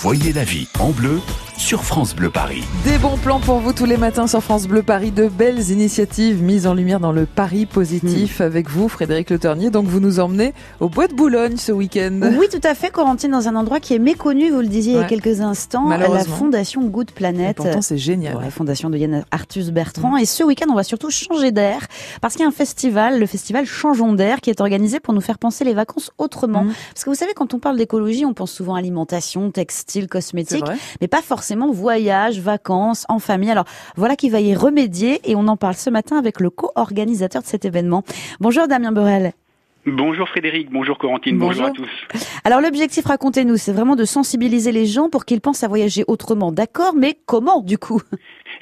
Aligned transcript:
Voyez 0.00 0.32
la 0.32 0.44
vie 0.44 0.68
en 0.78 0.90
bleu 0.90 1.20
sur 1.58 1.82
France 1.84 2.14
Bleu 2.14 2.30
Paris. 2.30 2.62
Des 2.84 2.98
bons 2.98 3.16
plans 3.16 3.40
pour 3.40 3.58
vous 3.58 3.72
tous 3.72 3.84
les 3.84 3.96
matins 3.96 4.28
sur 4.28 4.42
France 4.42 4.68
Bleu 4.68 4.84
Paris. 4.84 5.10
De 5.10 5.26
belles 5.26 5.70
initiatives 5.70 6.40
mises 6.40 6.68
en 6.68 6.74
lumière 6.74 7.00
dans 7.00 7.10
le 7.10 7.26
Paris 7.26 7.66
positif 7.66 8.40
avec 8.40 8.70
vous, 8.70 8.88
Frédéric 8.88 9.28
Le 9.30 9.40
Ternier. 9.40 9.70
Donc 9.70 9.86
vous 9.86 9.98
nous 9.98 10.20
emmenez 10.20 10.54
au 10.78 10.88
Bois 10.88 11.08
de 11.08 11.14
Boulogne 11.14 11.56
ce 11.56 11.72
week-end. 11.72 12.20
Oui, 12.38 12.46
tout 12.48 12.60
à 12.62 12.74
fait, 12.74 12.90
Corentine, 12.90 13.32
dans 13.32 13.48
un 13.48 13.56
endroit 13.56 13.80
qui 13.80 13.92
est 13.92 13.98
méconnu, 13.98 14.50
vous 14.50 14.60
le 14.60 14.68
disiez 14.68 14.94
il 14.94 15.00
y 15.00 15.02
a 15.02 15.04
quelques 15.04 15.40
instants, 15.40 15.88
la. 15.88 16.08
Fondation 16.24 16.84
Good 16.84 17.10
Et 17.10 17.14
Planet. 17.14 17.56
pourtant 17.56 17.82
c'est 17.82 17.98
génial. 17.98 18.36
Ouais, 18.36 18.50
fondation 18.50 18.88
de 18.88 18.96
Yann 18.96 19.24
Arthus 19.32 19.72
Bertrand. 19.72 20.16
Et 20.16 20.26
ce 20.26 20.44
week-end, 20.44 20.66
on 20.70 20.74
va 20.74 20.84
surtout 20.84 21.10
changer 21.10 21.50
d'air 21.50 21.86
parce 22.20 22.34
qu'il 22.34 22.42
y 22.42 22.44
a 22.44 22.48
un 22.48 22.52
festival, 22.52 23.18
le 23.18 23.26
festival 23.26 23.66
Changeons 23.66 24.12
d'air, 24.12 24.40
qui 24.40 24.50
est 24.50 24.60
organisé 24.60 25.00
pour 25.00 25.12
nous 25.12 25.20
faire 25.20 25.38
penser 25.38 25.64
les 25.64 25.74
vacances 25.74 26.12
autrement. 26.18 26.64
Mhm. 26.64 26.72
Parce 26.94 27.04
que 27.04 27.10
vous 27.10 27.16
savez, 27.16 27.32
quand 27.34 27.52
on 27.52 27.58
parle 27.58 27.76
d'écologie, 27.76 28.24
on 28.24 28.32
pense 28.32 28.52
souvent 28.52 28.76
alimentation, 28.76 29.50
textile, 29.50 30.06
cosmétique, 30.06 30.64
mais 31.00 31.08
pas 31.08 31.22
forcément 31.22 31.47
voyage, 31.56 32.40
vacances, 32.40 33.04
en 33.08 33.18
famille. 33.18 33.50
Alors 33.50 33.66
voilà 33.96 34.16
qui 34.16 34.30
va 34.30 34.40
y 34.40 34.54
remédier 34.54 35.20
et 35.24 35.36
on 35.36 35.48
en 35.48 35.56
parle 35.56 35.74
ce 35.74 35.90
matin 35.90 36.18
avec 36.18 36.40
le 36.40 36.50
co-organisateur 36.50 37.42
de 37.42 37.46
cet 37.46 37.64
événement. 37.64 38.02
Bonjour 38.40 38.68
Damien 38.68 38.92
Borel. 38.92 39.32
Bonjour 39.92 40.28
Frédéric, 40.28 40.70
bonjour 40.70 40.98
Corentine, 40.98 41.38
Bonjour. 41.38 41.68
bonjour, 41.68 41.86
à 41.86 41.88
tous. 42.10 42.20
Alors 42.44 42.60
l'objectif, 42.60 43.04
racontez-nous, 43.06 43.56
c'est 43.56 43.72
vraiment 43.72 43.96
de 43.96 44.04
sensibiliser 44.04 44.72
les 44.72 44.86
gens 44.86 45.08
pour 45.08 45.24
qu'ils 45.24 45.40
pensent 45.40 45.62
à 45.64 45.68
voyager 45.68 46.04
autrement. 46.08 46.52
D'accord, 46.52 46.94
mais 46.96 47.14
comment 47.26 47.60
du 47.62 47.78
coup? 47.78 48.00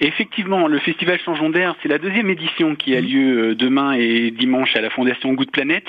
Effectivement, 0.01 0.67
le 0.69 0.79
festival 0.79 1.19
Changeons 1.25 1.49
d'air, 1.51 1.75
c'est 1.83 1.89
la 1.89 1.99
deuxième 1.99 2.29
édition 2.29 2.77
qui 2.77 2.95
a 2.95 3.01
lieu 3.01 3.51
euh, 3.51 3.55
demain 3.55 3.93
et 3.95 4.31
dimanche 4.31 4.77
à 4.77 4.81
la 4.83 4.91
Fondation 4.91 5.33
Good 5.33 5.51
Planet. 5.51 5.85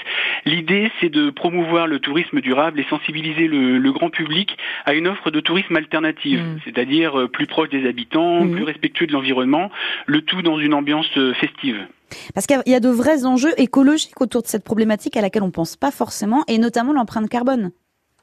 L'idée, 0.45 0.89
c'est 1.01 1.09
de 1.09 1.29
promouvoir 1.29 1.87
le 1.87 1.99
tourisme 1.99 2.39
durable 2.39 2.79
et 2.79 2.85
sensibiliser 2.89 3.47
le, 3.47 3.77
le 3.77 3.91
grand 3.91 4.09
public 4.09 4.57
à 4.85 4.93
une 4.93 5.07
offre 5.07 5.29
de 5.29 5.39
tourisme 5.41 5.75
alternative, 5.75 6.39
Mm. 6.41 6.57
c'est-à-dire 6.63 7.19
euh, 7.19 7.27
plus 7.27 7.47
proche 7.47 7.69
des 7.69 7.85
habitants, 7.87 8.45
Mm. 8.45 8.51
plus 8.55 8.63
respectueux 8.63 9.07
de 9.07 9.13
l'environnement, 9.13 9.69
le 10.05 10.21
tout 10.21 10.41
dans 10.41 10.57
une 10.59 10.73
ambiance 10.73 11.09
euh, 11.17 11.33
festive. 11.33 11.85
Parce 12.33 12.47
qu'il 12.47 12.61
y 12.65 12.75
a 12.75 12.79
de 12.79 12.89
vrais 12.89 13.25
enjeux 13.25 13.53
écologiques 13.59 14.21
autour 14.21 14.41
de 14.41 14.47
cette 14.47 14.63
problématique 14.63 15.17
à 15.17 15.21
laquelle 15.21 15.43
on 15.43 15.51
pense 15.51 15.75
pas 15.75 15.91
forcément, 15.91 16.43
et 16.47 16.57
notamment 16.57 16.93
l'empreinte 16.93 17.29
carbone. 17.29 17.71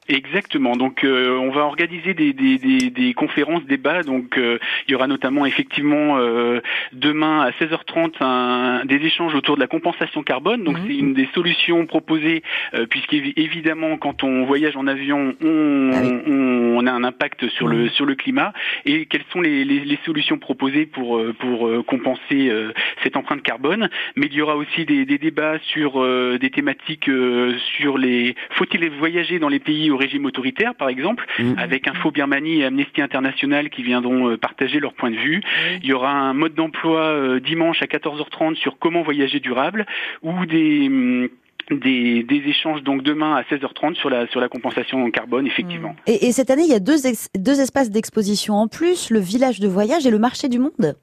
Exactement. 0.09 0.77
Donc, 0.77 1.03
euh, 1.05 1.39
on 1.39 1.51
va 1.51 1.63
organiser 1.63 2.13
des, 2.15 2.33
des, 2.33 2.59
des, 2.59 2.91
des 2.91 3.15
conférences, 3.15 3.65
débats. 3.65 4.03
Donc, 4.03 4.37
euh, 4.37 4.59
il 4.87 4.93
y 4.93 4.95
aura 4.95 5.07
notamment 5.07 5.47
effectivement 5.47 6.19
euh, 6.19 6.61
demain 6.93 7.41
à 7.41 7.51
16h30 7.53 8.13
un, 8.21 8.85
des 8.85 8.97
échanges 8.97 9.35
autour 9.35 9.55
de 9.57 9.61
la 9.61 9.67
compensation 9.67 10.23
carbone. 10.23 10.63
Donc, 10.63 10.79
Mhm. 10.79 10.85
c'est 10.87 10.95
une 10.97 11.15
des 11.15 11.29
solutions 11.35 11.87
proposées, 11.87 12.43
euh, 12.75 12.87
puisqu'évidemment, 12.87 13.97
quand 13.97 14.25
on 14.25 14.45
voyage 14.45 14.77
en 14.77 14.87
avion, 14.87 15.35
on, 15.43 15.91
Ah 15.95 16.01
oui. 16.03 16.13
on, 16.27 16.77
on 16.79 16.87
a 16.87 16.93
un 16.93 17.05
impact 17.05 17.49
sur 17.49 17.67
le 17.67 17.85
Mhm. 17.85 17.89
sur 17.91 18.05
le 18.07 18.15
climat. 18.15 18.53
Et 18.85 19.07
quelles 19.07 19.25
sont 19.33 19.41
les, 19.41 19.65
les, 19.65 19.81
les 19.81 19.99
solutions 20.05 20.39
proposées 20.39 20.87
pour 20.87 21.17
euh, 21.17 21.33
pour 21.39 21.67
euh, 21.67 21.83
compenser 21.83 22.51
euh, 22.51 22.73
cette 23.03 23.17
empreinte 23.17 23.43
carbone? 23.43 23.89
Mais 24.17 24.27
il 24.27 24.35
y 24.35 24.43
aura 24.43 24.57
aussi 24.57 24.85
des, 24.85 25.07
des 25.07 25.19
débats 25.19 25.59
sur 25.61 26.03
euh, 26.03 26.39
des 26.39 26.51
thématiques 26.51 27.09
euh, 27.09 27.57
sur 27.79 27.97
les 27.97 28.35
faut-il 28.51 28.89
voyager 28.91 29.39
dans 29.39 29.49
les 29.49 29.61
pays 29.61 29.91
au 29.95 29.97
régime 29.97 30.25
autoritaire, 30.27 30.75
par 30.75 30.89
exemple, 30.89 31.25
avec 31.57 31.89
Info 31.89 32.11
Birmanie 32.11 32.61
et 32.61 32.65
Amnesty 32.67 33.01
International 33.01 33.71
qui 33.71 33.83
viendront 33.83 34.29
euh, 34.29 34.37
partager 34.37 34.81
leur 34.81 34.93
point 34.95 35.11
de 35.11 35.17
vue. 35.17 35.41
Il 35.83 35.89
y 35.89 35.93
aura 35.93 36.11
un 36.11 36.35
mode 36.35 36.55
d'emploi 36.55 37.01
euh, 37.01 37.41
dimanche 37.41 37.81
à 37.83 37.87
14h30 37.87 38.57
sur 38.57 38.79
comment 38.79 39.03
voyager 39.03 39.41
durable 39.41 39.87
ou 40.23 40.45
des 40.47 40.87
hum, 40.89 41.29
des, 41.71 42.23
des 42.25 42.43
échanges 42.47 42.83
donc 42.83 43.03
demain 43.03 43.37
à 43.37 43.43
16h30 43.43 43.95
sur 43.95 44.11
la 44.11 44.27
sur 44.27 44.39
la 44.39 44.49
compensation 44.51 45.11
carbone 45.11 45.47
effectivement. 45.47 45.97
Et, 46.07 46.27
et 46.27 46.33
cette 46.33 46.51
année, 46.51 46.65
il 46.65 46.71
y 46.71 46.75
a 46.75 46.79
deux, 46.81 47.07
ex- 47.07 47.31
deux 47.39 47.59
espaces 47.61 47.91
d'exposition 47.91 48.55
en 48.55 48.69
plus, 48.69 49.09
le 49.11 49.19
village 49.19 49.61
de 49.61 49.69
voyage 49.69 50.07
et 50.07 50.11
le 50.11 50.19
marché 50.19 50.49
du 50.51 50.59
monde. 50.59 50.95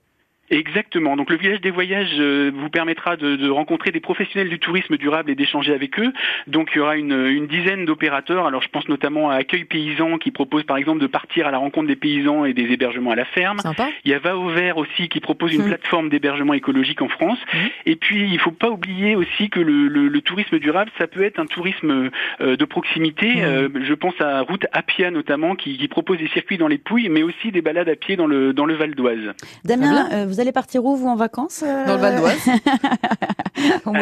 Exactement. 0.52 1.16
Donc 1.16 1.30
le 1.30 1.38
village 1.38 1.62
des 1.62 1.72
voyages 1.72 2.16
euh, 2.20 2.52
vous 2.54 2.70
permettra 2.70 3.16
de, 3.16 3.36
de 3.38 3.50
rencontrer 3.50 3.92
des 3.92 4.00
professionnels 4.02 4.50
du 4.50 4.60
tourisme 4.60 4.98
durable 4.98 5.32
et 5.32 5.36
d'échanger 5.36 5.74
avec 5.74 5.98
eux. 6.00 6.12
Donc 6.48 6.70
il 6.74 6.78
y 6.78 6.82
aura 6.82 6.98
une, 6.98 7.14
une 7.14 7.48
dizaine 7.48 7.86
d'opérateurs. 7.86 8.46
Alors 8.46 8.62
je 8.62 8.68
pense 8.68 8.88
notamment 8.90 9.30
à 9.30 9.36
Accueil 9.36 9.64
Paysan 9.64 10.18
qui 10.18 10.30
propose 10.32 10.64
par 10.64 10.78
exemple 10.78 11.00
de 11.00 11.08
partir 11.08 11.48
à 11.48 11.52
la 11.52 11.58
rencontre 11.58 11.88
des 11.88 11.96
paysans 11.96 12.44
et 12.46 12.54
des 12.54 12.72
hébergements 12.74 13.12
à 13.12 13.16
la 13.16 13.26
ferme. 13.26 13.60
Sympa. 13.60 13.88
Il 14.06 14.12
y 14.12 14.14
a 14.14 14.20
Va 14.20 14.38
au 14.38 14.50
vert 14.50 14.78
aussi 14.78 15.10
qui 15.10 15.20
propose 15.20 15.54
une 15.54 15.62
Mhm. 15.62 15.68
plateforme 15.70 16.10
d'hébergement 16.10 16.54
écologique 16.54 17.02
en 17.02 17.08
France. 17.08 17.40
Mhm. 17.54 17.60
Et 17.86 17.96
puis 17.96 18.30
il 18.32 18.38
faut 18.40 18.52
pas 18.52 18.70
oublier 18.70 19.16
aussi 19.16 19.50
que 19.50 19.60
le, 19.60 19.88
le- 19.88 20.10
le 20.10 20.22
tourisme 20.22 20.60
durable, 20.60 20.92
ça 21.00 21.08
peut 21.08 21.24
être 21.24 21.40
un 21.40 21.46
tourisme 21.48 22.10
euh, 22.42 22.56
de 22.58 22.66
proximité. 22.66 23.36
Mhm. 23.38 23.42
Euh, 23.44 23.70
je 23.84 23.94
pense 23.94 24.20
à 24.20 24.42
Route 24.42 24.66
Appia 24.74 25.12
notamment 25.12 25.56
qui, 25.56 25.78
qui 25.78 25.88
propose 25.88 26.18
des 26.18 26.28
circuits 26.28 26.58
dans 26.58 26.68
les 26.68 26.78
Pouilles, 26.78 27.10
mais 27.10 27.24
aussi 27.24 27.52
des 27.52 27.62
balades 27.62 27.90
à 27.90 27.96
pied 27.96 28.16
dans 28.18 28.28
le 28.28 28.52
dans 28.54 28.66
le 28.66 28.76
Val 28.76 28.96
d'Oise. 28.96 29.34
Damien, 29.64 30.10
euh, 30.12 30.26
vous 30.28 30.40
allez 30.42 30.52
partir 30.52 30.84
où, 30.86 30.96
vous, 30.96 31.08
en 31.08 31.16
vacances 31.16 31.62
Dans 31.62 31.96
le 31.96 32.02
Val 32.02 32.18
d'Oise. 32.18 32.38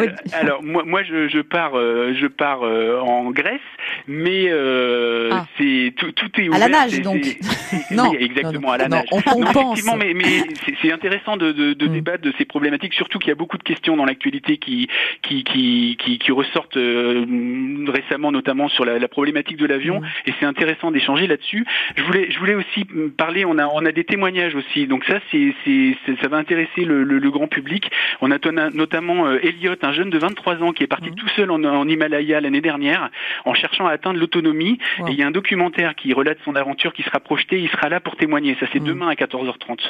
Alors, 0.00 0.18
alors, 0.32 0.62
moi, 0.62 0.82
moi 0.86 1.02
je, 1.02 1.28
je 1.28 1.40
pars, 1.40 1.76
euh, 1.78 2.12
je 2.14 2.26
pars 2.26 2.62
euh, 2.64 2.98
en 3.00 3.30
Grèce, 3.30 3.60
mais 4.06 4.46
euh, 4.48 5.28
Ah. 5.32 5.46
c'est 5.58 5.92
tout, 5.96 6.12
tout 6.12 6.30
est 6.40 6.46
À 6.54 6.58
la 6.58 6.66
ouvert, 6.66 6.68
nage, 6.70 7.00
donc. 7.02 7.22
Non, 7.90 8.10
oui, 8.10 8.16
exactement 8.20 8.68
non, 8.68 8.72
à 8.72 8.78
la 8.78 8.88
non, 8.88 8.96
nage. 8.96 9.06
on- 9.12 9.20
pense. 9.22 9.50
effectivement, 9.56 9.96
mais, 9.96 10.12
mais 10.14 10.42
c'est- 10.82 10.90
intéressant 10.92 11.36
de, 11.36 11.52
de, 11.52 11.72
de 11.72 11.86
Mm. 11.86 11.92
débattre 11.92 12.22
de 12.24 12.32
ces 12.36 12.44
problématiques, 12.44 12.94
surtout 12.94 13.18
qu'il 13.18 13.28
y 13.28 13.32
a 13.32 13.36
beaucoup 13.36 13.56
de 13.58 13.62
questions 13.62 13.96
dans 13.96 14.04
l'actualité 14.04 14.56
qui 14.58 14.88
qui, 15.22 15.44
qui, 15.44 15.96
qui 16.00 16.18
qui 16.18 16.32
ressortent 16.32 16.76
euh, 16.76 17.24
récemment, 17.88 18.32
notamment 18.32 18.68
sur 18.68 18.84
la, 18.84 18.98
la 18.98 19.08
problématique 19.08 19.56
de 19.56 19.66
l'avion, 19.66 20.00
Mm. 20.00 20.06
et 20.26 20.32
c'est 20.40 20.46
intéressant 20.46 20.90
d'échanger 20.90 21.26
là-dessus. 21.26 21.64
Je 21.96 22.02
voulais 22.02 22.30
je 22.30 22.38
voulais 22.38 22.54
aussi 22.54 22.84
parler, 23.16 23.44
on 23.44 23.58
a 23.58 23.66
on 23.66 23.84
a 23.86 23.92
des 23.92 24.04
témoignages 24.04 24.54
aussi, 24.54 24.86
donc 24.86 25.04
ça 25.04 25.20
c'est 25.30 25.54
ça 26.20 26.28
va 26.28 26.36
intéresser 26.38 26.84
le, 26.84 27.04
le, 27.04 27.18
le 27.18 27.30
grand 27.30 27.46
public. 27.48 27.90
On 28.20 28.30
a 28.30 28.38
notamment 28.72 29.26
euh, 29.26 29.38
Elliot, 29.42 29.74
un 29.82 29.89
jeune 29.92 30.10
de 30.10 30.18
23 30.18 30.62
ans 30.62 30.72
qui 30.72 30.82
est 30.82 30.86
parti 30.86 31.10
Mhm. 31.10 31.14
tout 31.16 31.28
seul 31.36 31.50
en, 31.50 31.62
en 31.64 31.88
Himalaya 31.88 32.40
l'année 32.40 32.60
dernière 32.60 33.10
en 33.44 33.54
cherchant 33.54 33.86
à 33.86 33.92
atteindre 33.92 34.18
l'autonomie. 34.18 34.78
Wow. 34.98 35.08
Et 35.08 35.12
il 35.12 35.18
y 35.18 35.22
a 35.22 35.26
un 35.26 35.30
documentaire 35.30 35.94
qui 35.94 36.12
relate 36.12 36.38
son 36.44 36.54
aventure 36.56 36.92
qui 36.92 37.02
sera 37.02 37.20
projeté. 37.20 37.60
Il 37.60 37.68
sera 37.68 37.88
là 37.88 38.00
pour 38.00 38.16
témoigner. 38.16 38.56
Ça, 38.60 38.66
c'est 38.72 38.80
Mhm. 38.80 38.86
demain 38.86 39.08
à 39.08 39.14
14h30. 39.14 39.80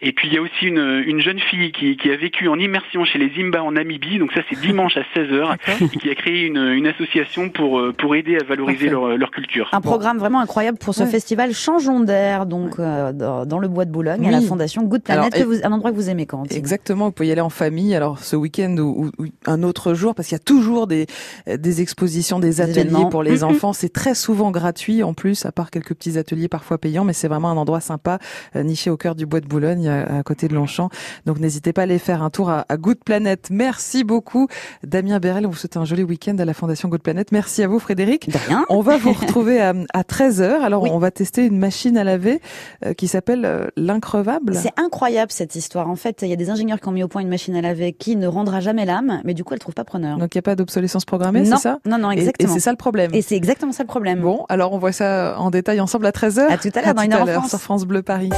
Et 0.00 0.12
puis, 0.12 0.28
il 0.28 0.34
y 0.34 0.38
a 0.38 0.42
aussi 0.42 0.66
une, 0.66 1.02
une 1.06 1.20
jeune 1.20 1.38
fille 1.40 1.72
qui, 1.72 1.96
qui 1.96 2.10
a 2.10 2.16
vécu 2.16 2.48
en 2.48 2.58
immersion 2.58 3.04
chez 3.04 3.18
les 3.18 3.30
Zimba 3.30 3.62
en 3.62 3.72
Namibie. 3.72 4.18
Donc 4.18 4.32
ça, 4.32 4.40
c'est 4.48 4.58
dimanche 4.60 4.96
à 4.96 5.02
16h. 5.14 5.56
et 5.94 5.98
qui 5.98 6.10
a 6.10 6.14
créé 6.14 6.46
une, 6.46 6.58
une 6.58 6.86
association 6.86 7.48
pour, 7.48 7.78
euh, 7.78 7.92
pour 7.92 8.14
aider 8.16 8.36
à 8.36 8.44
valoriser 8.44 8.88
leur, 8.88 9.16
leur 9.16 9.30
culture. 9.30 9.68
Un 9.72 9.80
programme 9.80 10.18
vraiment 10.18 10.40
incroyable 10.40 10.78
pour 10.78 10.94
ce 10.94 11.02
Ouais. 11.04 11.10
festival 11.10 11.52
Changeons 11.52 12.00
d'air, 12.00 12.46
donc 12.46 12.78
euh, 12.78 13.12
dans, 13.12 13.44
dans 13.46 13.58
le 13.58 13.68
bois 13.68 13.84
de 13.84 13.90
Boulogne, 13.90 14.26
à 14.26 14.30
la 14.30 14.38
Oui. 14.38 14.46
Fondation 14.46 14.82
Good 14.84 15.02
Planet, 15.02 15.34
Alors, 15.34 15.48
que 15.48 15.54
vous, 15.56 15.64
un 15.66 15.72
endroit 15.72 15.90
que 15.90 15.96
vous 15.96 16.08
aimez 16.10 16.26
quand 16.26 16.50
Exactement, 16.52 17.06
vous 17.06 17.12
pouvez 17.12 17.28
y 17.28 17.32
aller 17.32 17.40
en 17.40 17.50
famille. 17.50 17.94
Alors 17.94 18.18
ce 18.18 18.36
week-end 18.36 18.76
ou 18.78 19.10
un 19.46 19.62
autre 19.62 19.94
jour, 19.94 20.14
parce 20.14 20.28
qu'il 20.28 20.36
y 20.36 20.40
a 20.40 20.44
toujours 20.44 20.86
des, 20.86 21.06
des 21.46 21.80
expositions, 21.80 22.38
des 22.38 22.60
ateliers 22.60 22.80
événements. 22.82 23.08
pour 23.08 23.22
les 23.22 23.42
enfants. 23.44 23.72
C'est 23.72 23.92
très 23.92 24.14
souvent 24.14 24.50
gratuit 24.50 25.02
en 25.02 25.14
plus, 25.14 25.44
à 25.46 25.52
part 25.52 25.70
quelques 25.70 25.94
petits 25.94 26.18
ateliers 26.18 26.48
parfois 26.48 26.78
payants, 26.78 27.04
mais 27.04 27.12
c'est 27.12 27.28
vraiment 27.28 27.50
un 27.50 27.56
endroit 27.56 27.80
sympa, 27.80 28.18
euh, 28.56 28.62
niché 28.62 28.90
au 28.90 28.96
cœur 28.96 29.14
du 29.14 29.26
bois 29.26 29.40
de 29.40 29.46
Boulogne, 29.46 29.88
à, 29.88 30.18
à 30.18 30.22
côté 30.22 30.48
de 30.48 30.54
Longchamp. 30.54 30.90
Donc 31.26 31.38
n'hésitez 31.40 31.72
pas 31.72 31.82
à 31.82 31.84
aller 31.84 31.98
faire 31.98 32.22
un 32.22 32.30
tour 32.30 32.50
à, 32.50 32.64
à 32.68 32.76
Good 32.76 32.98
Planet. 33.04 33.48
Merci 33.50 34.04
beaucoup, 34.04 34.46
Damien 34.84 35.18
Bérel. 35.18 35.46
On 35.46 35.50
vous 35.50 35.56
souhaite 35.56 35.76
un 35.76 35.84
joli 35.84 36.02
week-end 36.04 36.36
à 36.38 36.44
la 36.44 36.54
Fondation 36.54 36.88
Good 36.88 37.02
Planet. 37.02 37.32
Merci 37.32 37.62
à 37.62 37.68
vous, 37.68 37.78
Frédéric. 37.78 38.28
De 38.30 38.38
rien. 38.46 38.64
On 38.68 38.80
va 38.80 38.96
vous 38.96 39.12
retrouver 39.20 39.60
à, 39.60 39.74
à 39.92 40.02
13h. 40.02 40.60
Alors 40.62 40.82
Oui. 40.84 40.90
on 40.92 40.98
va 40.98 41.10
tester 41.10 41.44
une 41.46 41.58
machine 41.58 41.96
à 41.98 42.04
laver 42.04 42.40
euh, 42.84 42.92
qui 42.94 43.08
s'appelle 43.08 43.44
euh, 43.44 43.66
l'increvable. 43.76 44.54
C'est 44.54 44.72
incroyable 44.78 45.32
cette 45.32 45.54
histoire. 45.56 45.88
En 45.88 45.96
fait, 45.96 46.22
il 46.22 46.28
y 46.28 46.32
a 46.32 46.36
des 46.36 46.50
ingénieurs 46.50 46.80
qui 46.80 46.88
ont 46.88 46.92
mis 46.92 47.02
au 47.02 47.08
point 47.08 47.22
une 47.22 47.28
machine 47.28 47.54
à 47.56 47.60
laver 47.60 47.92
qui 47.92 48.16
ne 48.16 48.26
rendra 48.26 48.60
jamais 48.60 48.84
l'âme, 48.84 49.20
mais 49.24 49.34
du 49.34 49.44
coup, 49.44 49.54
elle 49.54 49.60
trouve 49.60 49.74
pas 49.74 49.84
preneur. 49.84 50.18
Donc 50.18 50.34
il 50.34 50.38
n'y 50.38 50.40
a 50.40 50.42
pas 50.42 50.56
d'obsolescence 50.56 51.04
programmée, 51.04 51.42
non, 51.42 51.56
c'est 51.56 51.62
ça? 51.62 51.78
Non, 51.86 51.98
non, 51.98 52.10
Et- 52.10 52.16
Et, 52.16 52.18
exactement. 52.20 52.52
c'est 52.54 52.60
ça 52.60 52.70
le 52.70 52.76
problème. 52.76 53.10
Et 53.14 53.22
c'est 53.22 53.36
exactement 53.36 53.72
ça 53.72 53.82
le 53.82 53.88
problème. 53.88 54.20
Bon, 54.20 54.44
alors 54.48 54.72
on 54.72 54.78
voit 54.78 54.92
ça 54.92 55.36
en 55.38 55.50
détail 55.50 55.80
ensemble 55.80 56.06
à 56.06 56.10
13h. 56.12 56.46
À 56.50 56.58
tout 56.58 56.68
à 56.74 56.82
l'heure, 56.82 56.94
dans 56.94 57.02
une 57.02 57.12
heure 57.12 57.28
France. 57.28 57.50
sur 57.50 57.60
France 57.60 57.84
Bleu 57.86 58.02
Paris. 58.02 58.30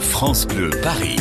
France 0.00 0.46
Bleu 0.46 0.70
Paris. 0.82 1.16